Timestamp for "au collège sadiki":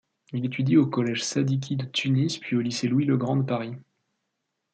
0.77-1.75